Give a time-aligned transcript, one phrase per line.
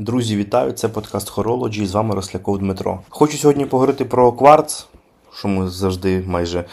[0.00, 0.72] Друзі, вітаю!
[0.72, 3.00] Це подкаст Horology, з вами Росляков Дмитро.
[3.08, 4.86] Хочу сьогодні поговорити про кварц,
[5.38, 6.64] що ми завжди майже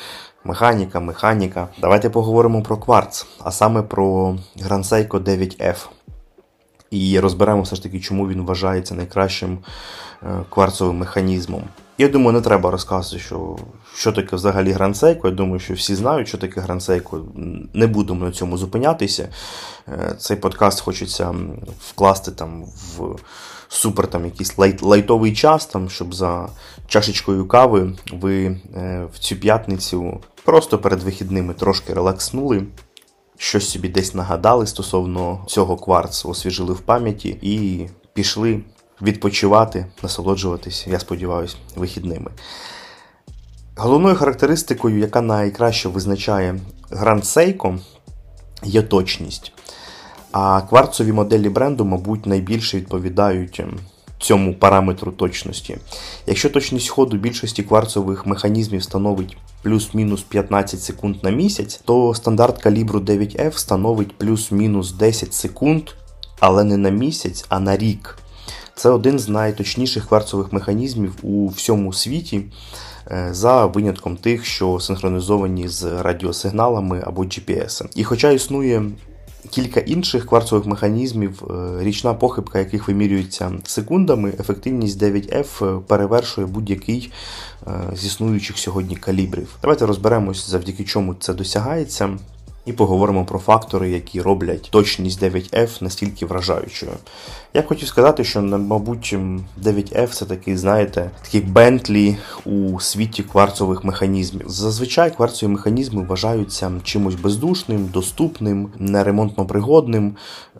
[0.43, 1.67] механіка, механіка.
[1.81, 5.87] Давайте поговоримо про кварц, а саме про Grand Seiko 9F.
[6.91, 9.57] І розберемо все ж таки, чому він вважається найкращим
[10.23, 11.63] е, кварцовим механізмом.
[11.97, 13.57] Я думаю, не треба розказувати, що
[13.95, 15.27] що таке взагалі грансейко.
[15.27, 17.25] Я думаю, що всі знають, що таке грансейко.
[17.73, 19.29] Не будемо на цьому зупинятися.
[19.87, 21.35] Е, цей подкаст хочеться
[21.79, 23.15] вкласти там в
[23.67, 26.49] супер там якийсь light, лайтовий час, там, щоб за
[26.87, 32.63] чашечкою кави ви е, в цю п'ятницю просто перед вихідними трошки релакснули.
[33.37, 38.61] Щось собі десь нагадали стосовно цього кварцу, освіжили в пам'яті і пішли
[39.01, 42.31] відпочивати, насолоджуватись, я сподіваюся, вихідними.
[43.75, 46.59] Головною характеристикою, яка найкраще визначає
[46.91, 47.79] Grand Seiko,
[48.63, 49.51] є точність.
[50.31, 53.79] А кварцові моделі бренду, мабуть, найбільше відповідають ем,
[54.19, 55.77] цьому параметру точності.
[56.27, 62.99] Якщо точність ходу більшості кварцових механізмів становить плюс-мінус 15 секунд на місяць, то стандарт калібру
[62.99, 65.83] 9F становить плюс-мінус 10 секунд,
[66.39, 68.17] але не на місяць, а на рік.
[68.77, 72.41] Це один з найточніших кварцових механізмів у всьому світі,
[73.11, 77.85] е, за винятком тих, що синхронізовані з радіосигналами або GPS.
[77.95, 78.83] І хоча існує
[79.49, 87.11] кілька інших кварцових механізмів, е, річна похибка яких вимірюється секундами, ефективність 9F перевершує будь-який
[87.67, 89.55] е, з існуючих сьогодні калібрів.
[89.61, 92.17] Давайте розберемось, завдяки чому це досягається
[92.67, 96.91] і поговоримо про фактори, які роблять точність 9F настільки вражаючою.
[97.53, 99.15] Я хотів сказати, що, мабуть,
[99.63, 104.49] 9F це такий, знаєте, такий Бентлі у світі кварцових механізмів.
[104.49, 110.15] Зазвичай кварцові механізми вважаються чимось бездушним, доступним, неремонтно пригодним,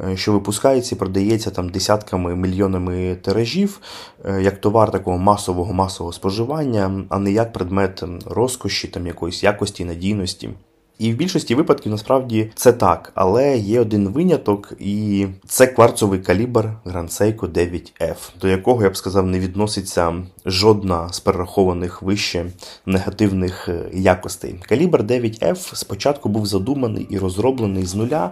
[0.10, 3.80] е, що випускається і продається там десятками мільйонами тиражів,
[4.26, 9.86] е, як товар такого масового масового споживання, а не як предмет розкоші, там якоїсь якості,
[9.86, 10.50] надійності.
[11.00, 16.70] І в більшості випадків насправді це так, але є один виняток, і це кварцовий калібр
[16.86, 20.16] Grand Seiko 9F, до якого я б сказав не відноситься
[20.46, 22.46] жодна з перерахованих вище
[22.86, 24.56] негативних е, якостей.
[24.70, 28.32] Калібр 9F спочатку був задуманий і розроблений з нуля.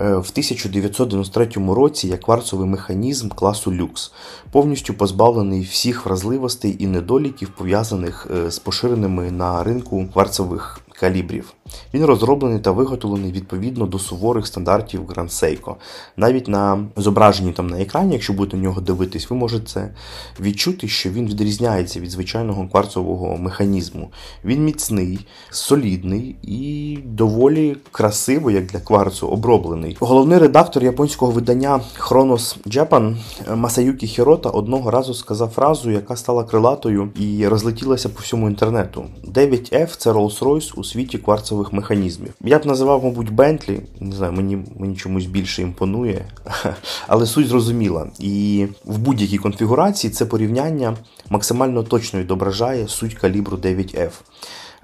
[0.00, 4.12] Е, в 1993 році як кварцовий механізм класу люкс,
[4.50, 11.54] повністю позбавлений всіх вразливостей і недоліків, пов'язаних е, з поширеними на ринку кварцових калібрів.
[11.94, 15.74] Він розроблений та виготовлений відповідно до суворих стандартів Grand Seiko.
[16.16, 19.94] Навіть на зображенні там на екрані, якщо будете на нього дивитись, ви можете
[20.40, 24.10] відчути, що він відрізняється від звичайного кварцового механізму.
[24.44, 29.96] Він міцний, солідний і доволі красиво, як для кварцу, оброблений.
[30.00, 33.16] Головний редактор японського видання Chronos Japan
[33.54, 39.04] Масаюкі Хірота одного разу сказав фразу, яка стала крилатою і розлетілася по всьому інтернету.
[39.34, 42.34] 9F це Rolls-Royce у світі кварцових механізмів.
[42.40, 46.24] Я б називав, мабуть, Бентлі, не знаю, мені мені чомусь більше імпонує,
[47.06, 48.06] але суть зрозуміла.
[48.18, 50.96] І в будь-якій конфігурації це порівняння
[51.30, 54.10] максимально точно відображає суть калібру 9F.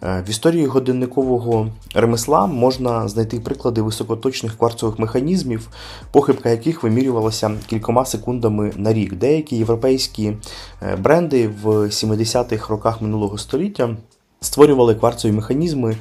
[0.02, 5.68] Е, в історії годинникового ремесла можна знайти приклади високоточних кварцових механізмів,
[6.12, 9.14] похибка яких вимірювалася кількома секундами на рік.
[9.14, 10.36] Деякі європейські
[10.82, 13.96] е, бренди в 70-х роках минулого століття
[14.42, 15.96] Створювали кварцові механізми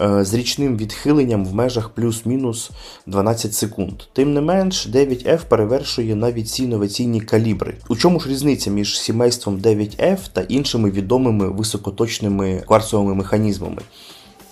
[0.00, 2.70] е, з річним відхиленням в межах плюс-мінус
[3.06, 3.92] 12 секунд.
[4.12, 7.74] Тим не менш, 9F перевершує навіть ці інноваційні калібри.
[7.88, 13.82] У чому ж різниця між сімейством 9F та іншими відомими високоточними кварцовими механізмами?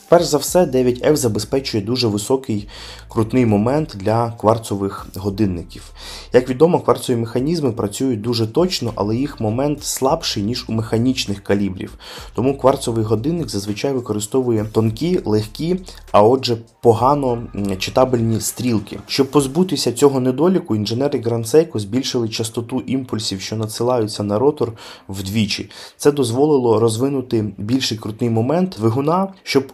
[0.08, 2.68] Перш за все, 9F забезпечує дуже високий
[3.08, 5.90] крутний момент для кварцових годинників.
[6.32, 11.98] Як відомо, кварцові механізми працюють дуже точно, але їх момент слабший, ніж у механічних калібрів.
[12.34, 15.80] Тому кварцовий годинник зазвичай використовує тонкі, легкі,
[16.12, 17.42] а отже, погано
[17.78, 18.98] читабельні стрілки.
[19.06, 24.72] Щоб позбутися цього недоліку, інженери Seiko збільшили частоту імпульсів, що надсилаються на ротор
[25.08, 25.70] вдвічі.
[25.96, 29.72] Це дозволило розвинути більший крутний момент двигуна, щоб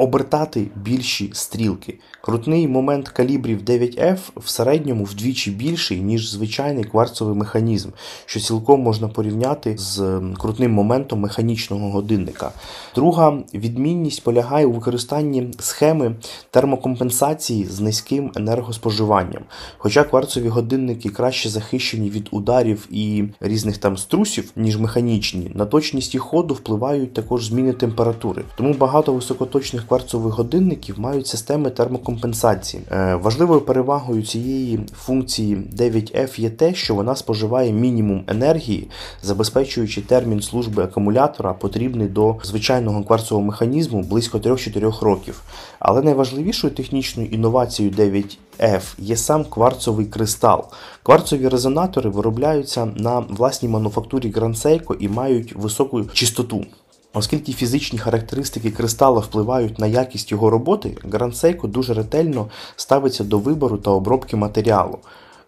[0.00, 1.98] обертати більші стрілки.
[2.20, 7.88] Крутний момент калібрів 9F в середньому вдвічі більший, ніж звичайний кварцовий механізм,
[8.26, 12.52] що цілком можна порівняти з крутним моментом механічного годинника.
[12.94, 16.14] Друга відмінність полягає у використанні схеми
[16.50, 19.42] термокомпенсації з низьким енергоспоживанням.
[19.78, 26.14] Хоча кварцові годинники краще захищені від ударів і різних там струсів, ніж механічні, на точність
[26.14, 28.44] їх ходу впливають також зміни температури.
[28.56, 32.82] Тому багато високоточних кварцових годинників мають системи термокомпенсації.
[32.90, 38.88] Е, важливою перевагою цієї функції 9F є те, що вона споживає мінімум енергії,
[39.22, 45.42] забезпечуючи термін служби акумулятора, потрібний до звичайного кварцового механізму близько 3-4 років.
[45.78, 50.64] Але найважливішою технічною інновацією 9F є сам кварцовий кристал.
[51.02, 56.64] Кварцові резонатори виробляються на власній мануфактурі Grand Seiko і мають високу чистоту.
[57.12, 60.96] Оскільки фізичні характеристики кристала впливають на якість його роботи,
[61.32, 64.98] Seiko дуже ретельно ставиться до вибору та обробки матеріалу.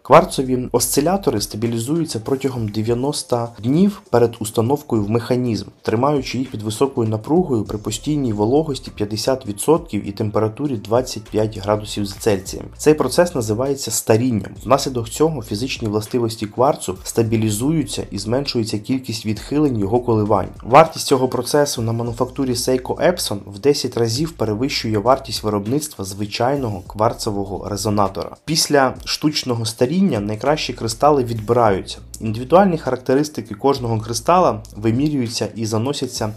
[0.05, 7.63] Кварцові осцилятори стабілізуються протягом 90 днів перед установкою в механізм, тримаючи їх під високою напругою
[7.63, 12.65] при постійній вологості 50% і температурі 25 градусів за Цельсієм.
[12.77, 14.51] Цей процес називається старінням.
[14.63, 20.49] Внаслідок цього фізичні властивості кварцу стабілізуються і зменшується кількість відхилень його коливань.
[20.63, 27.69] Вартість цього процесу на мануфактурі Seiko Epson в 10 разів перевищує вартість виробництва звичайного кварцевого
[27.69, 28.35] резонатора.
[28.45, 31.97] Після штучного старіння старіння найкращі кристали відбираються.
[32.21, 36.33] Індивідуальні характеристики кожного кристала вимірюються і заносяться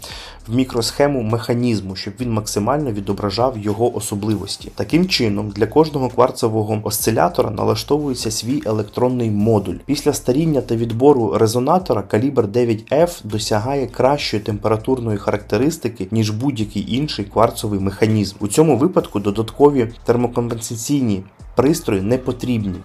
[0.47, 4.71] в мікросхему механізму, щоб він максимально відображав його особливості.
[4.75, 9.75] Таким чином, для кожного кварцевого осцилятора налаштовується свій електронний модуль.
[9.85, 17.79] Після старіння та відбору резонатора калібр 9F досягає кращої температурної характеристики, ніж будь-який інший кварцовий
[17.79, 18.35] механізм.
[18.39, 21.23] У цьому випадку додаткові термокомпенсаційні
[21.55, 22.75] пристрої не потрібні.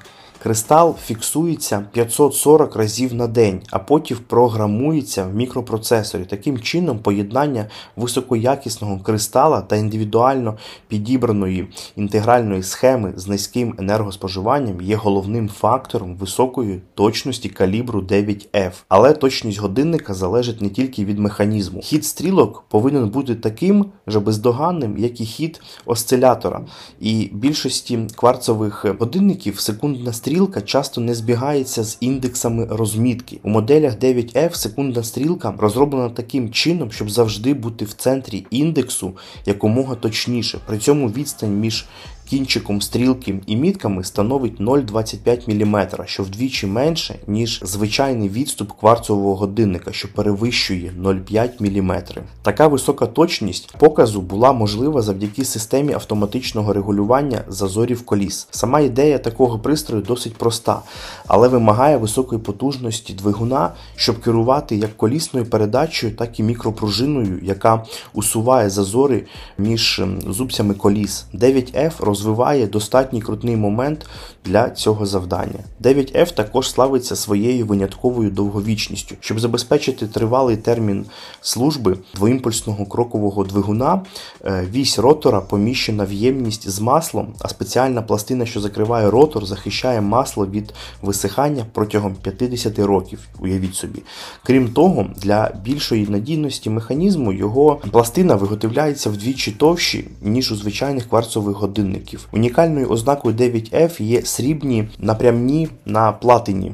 [0.43, 6.25] Кристал фіксується 540 разів на день, а потім програмується в мікропроцесорі.
[6.25, 7.67] Таким чином, поєднання
[7.97, 10.59] високоякісного кристала та індивідуально
[10.89, 18.73] підібраної інтегральної схеми з низьким енергоспоживанням є головним фактором високої точності калібру 9F.
[18.89, 21.81] Але точність годинника залежить не тільки від механізму.
[21.81, 26.61] Хід стрілок повинен бути таким же бездоганним, як і хід осцилятора.
[27.01, 33.41] І більшості кварцових годинників секундна стрілка стрілка часто не збігається з індексами розмітки.
[33.43, 39.13] У моделях 9F секундна стрілка розроблена таким чином, щоб завжди бути в центрі індексу
[39.47, 40.59] якомога точніше.
[40.67, 41.87] При цьому відстань між
[42.29, 49.93] кінчиком стрілки і мітками становить 0,25 мм, що вдвічі менше, ніж звичайний відступ кварцового годинника,
[49.93, 52.03] що перевищує 0,5 мм.
[52.43, 58.49] Така висока точність показу була можлива завдяки системі автоматичного регулювання зазорів коліс.
[58.51, 60.83] Сама ідея такого пристрою досить проста,
[61.27, 67.85] але вимагає високої потужності двигуна, щоб керувати як колісною передачею, так і мікропружиною, яка
[68.15, 69.25] усуває зазори
[69.59, 71.27] між зубцями коліс.
[71.35, 71.93] 9F
[72.23, 74.07] розвиває достатній крутний момент
[74.45, 75.59] для цього завдання.
[75.83, 79.15] 9F також славиться своєю винятковою довговічністю.
[79.21, 81.07] Щоб забезпечити тривалий термін
[81.41, 84.03] служби двоімпульсного крокового двигуна,
[84.45, 90.01] е, вісь ротора поміщена в ємність з маслом, а спеціальна пластина, що закриває ротор, захищає
[90.01, 93.19] масло від висихання протягом 50 років.
[93.41, 94.03] Уявіть собі.
[94.43, 101.57] Крім того, для більшої надійності механізму його пластина виготовляється вдвічі товщі, ніж у звичайних кварцових
[101.57, 102.29] годинників годинників.
[102.33, 106.73] Унікальною ознакою 9F є срібні напрямні на платині.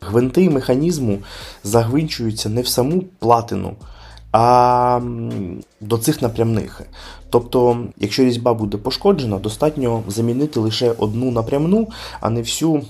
[0.00, 1.18] Гвинти механізму
[1.64, 3.76] загвинчуються не в саму платину,
[4.32, 5.00] а
[5.80, 6.82] до цих напрямних.
[7.30, 11.88] Тобто, якщо різьба буде пошкоджена, достатньо замінити лише одну напрямну,
[12.20, 12.82] а не всю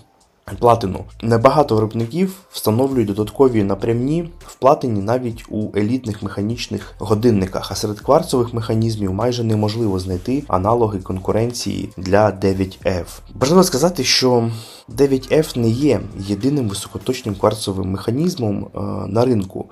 [0.57, 1.05] платину.
[1.23, 8.55] Небагато виробників встановлюють додаткові напрямні в платині навіть у елітних механічних годинниках, а серед кварцових
[8.55, 13.05] механізмів майже неможливо знайти аналоги конкуренції для 9F.
[13.35, 14.51] Важливо сказати, що
[14.97, 19.71] 9F не є єдиним високоточним кварцовим механізмом е, на ринку.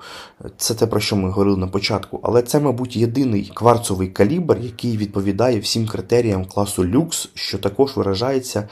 [0.57, 4.97] Це те, про що ми говорили на початку, але це, мабуть, єдиний кварцовий калібр, який
[4.97, 8.69] відповідає всім критеріям класу люкс, що також виражається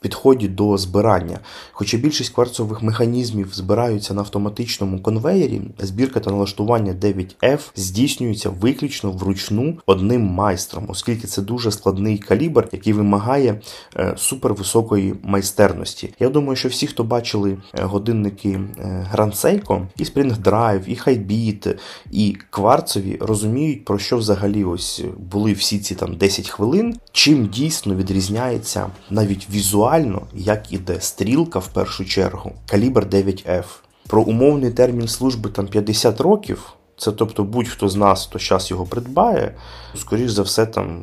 [0.00, 1.38] підході до збирання.
[1.72, 9.78] Хоча більшість кварцових механізмів збираються на автоматичному конвеєрі, збірка та налаштування 9F здійснюється виключно вручну
[9.86, 13.60] одним майстром, оскільки це дуже складний калібр, який вимагає
[13.96, 16.14] е, супервисокої майстерності.
[16.20, 20.94] Я думаю, що всі, хто бачили е, годинники е, Grand Seiko, і Spring Drive, і
[20.94, 21.78] Highbeat,
[22.10, 27.94] і кварцові, розуміють, про що взагалі ось були всі ці там 10 хвилин, чим дійсно
[27.94, 29.87] відрізняється навіть візуально,
[30.34, 33.64] як іде стрілка в першу чергу, калібр 9F.
[34.08, 36.72] Про умовний термін служби там 50 років.
[36.96, 39.54] Це тобто будь-хто з нас, хто зараз його придбає,
[39.94, 41.02] скоріш за все, там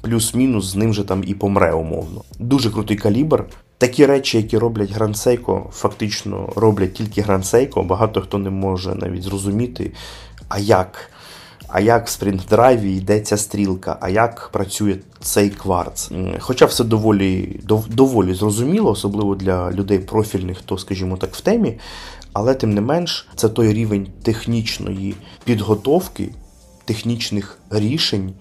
[0.00, 2.22] плюс-мінус з ним же там і помре умовно.
[2.38, 3.46] Дуже крутий калібр.
[3.78, 7.82] Такі речі, які роблять Grand Seiko, фактично роблять тільки Grand Seiko.
[7.82, 9.92] Багато хто не може навіть зрозуміти,
[10.48, 11.10] а як.
[11.74, 16.10] А як в Spring Drive і йде ця стрілка, а як працює цей кварц.
[16.38, 21.78] Хоча все доволі доволі зрозуміло, особливо для людей профільних, хто, скажімо так, в темі.
[22.32, 25.14] Але тим не менш, це той рівень технічної
[25.44, 26.28] підготовки,
[26.84, 28.32] технічних рішень,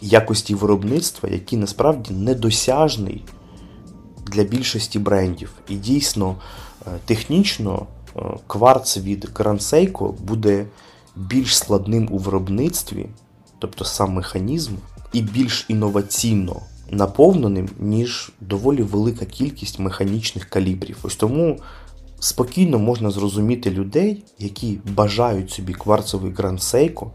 [0.00, 3.24] якості виробництва, який насправді недосяжний
[4.26, 5.52] для більшості брендів.
[5.68, 6.36] І дійсно,
[6.86, 7.86] е, технічно
[8.16, 10.66] е, кварц від Seiko буде
[11.16, 13.06] більш складним у виробництві,
[13.58, 14.72] тобто сам механізм,
[15.12, 16.56] і більш інноваційно
[16.90, 20.96] наповненим, ніж доволі велика кількість механічних калібрів.
[21.02, 21.58] Ось тому
[22.20, 27.06] спокійно можна зрозуміти людей, які бажають собі кварцовий Grand Seiko,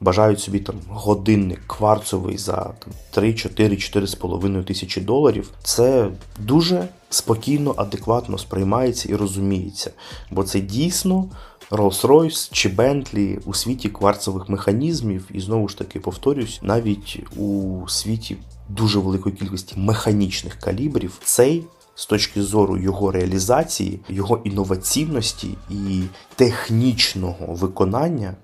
[0.00, 2.74] бажають собі там годинник кварцовий за
[3.16, 5.50] 3-4-4,5 тисячі доларів.
[5.62, 6.08] Це
[6.38, 9.90] дуже спокійно, адекватно сприймається і розуміється.
[10.30, 11.28] Бо це дійсно
[11.70, 18.36] Rolls-Royce чи Bentley у світі кварцевих механізмів, і знову ж таки повторюсь, навіть у світі
[18.68, 21.64] дуже великої кількості механічних калібрів цей.
[21.96, 26.02] З точки зору його реалізації, його інноваційності і
[26.36, 28.34] технічного виконання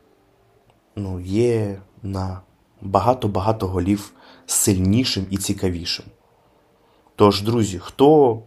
[0.96, 2.40] ну, є на
[2.80, 4.12] багато-багато голів
[4.46, 6.04] сильнішим і цікавішим.
[7.16, 8.38] Тож, друзі, хто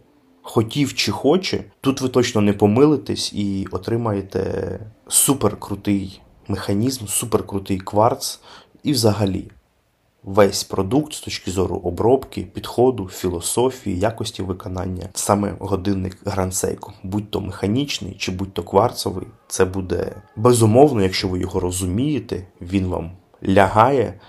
[0.44, 8.40] хотів чи хоче, тут ви точно не помилитесь і отримаєте суперкрутий механізм, суперкрутий кварц
[8.82, 9.50] і взагалі.
[10.22, 17.40] Весь продукт з точки зору обробки, підходу, філософії, якості виконання, саме годинник Seiko, будь то
[17.40, 23.10] механічний чи будь то кварцовий, це буде безумовно, якщо ви його розумієте, він вам
[23.48, 24.20] лягає.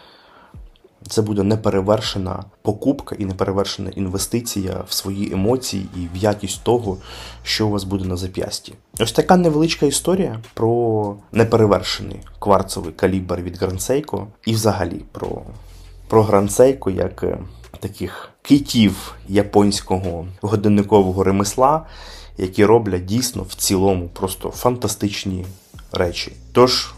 [1.07, 6.97] Це буде неперевершена покупка і неперевершена інвестиція в свої емоції і в якість того,
[7.43, 8.73] що у вас буде на зап'ясті.
[8.99, 15.41] Ось така невеличка історія про неперевершений кварцовий калібр від Seiko і взагалі про
[16.07, 17.37] про Grand як е,
[17.79, 21.85] таких китів японського годинникового ремесла,
[22.37, 25.45] які роблять дійсно в цілому просто фантастичні
[25.91, 26.33] речі.
[26.51, 26.93] Тож,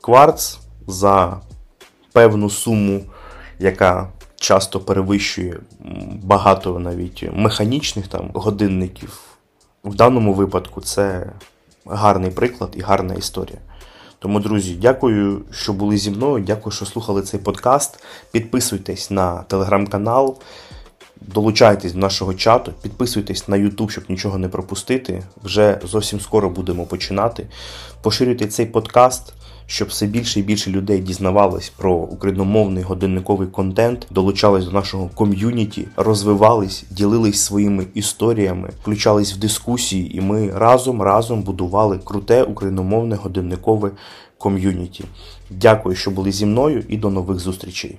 [0.00, 1.40] кварц за
[2.12, 3.00] певну суму,
[3.58, 5.60] яка часто перевищує
[6.22, 9.20] багато навіть механічних там годинників.
[9.84, 11.32] В даному випадку це
[11.86, 13.58] гарний приклад і гарна історія.
[14.18, 16.44] Тому, друзі, дякую, що були зі мною.
[16.44, 18.04] Дякую, що слухали цей подкаст.
[18.32, 20.36] Підписуйтесь на телеграм-канал,
[21.20, 25.22] долучайтесь до нашого чату, підписуйтесь на YouTube, щоб нічого не пропустити.
[25.44, 27.46] Вже зовсім скоро будемо починати.
[28.02, 29.34] Поширюйте цей подкаст
[29.66, 35.88] щоб все більше і більше людей дізнавались про україномовний годинниковий контент, долучались до нашого ком'юніті,
[35.96, 43.90] розвивались, ділились своїми історіями, включались в дискусії, і ми разом разом будували круте україномовне годинникове
[44.38, 45.04] ком'юніті.
[45.50, 47.98] Дякую, що були зі мною, і до нових зустрічей.